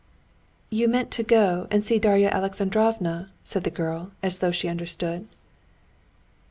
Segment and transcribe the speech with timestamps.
[0.71, 5.27] "You meant to go and see Darya Alexandrovna," said the girl, as though she understood.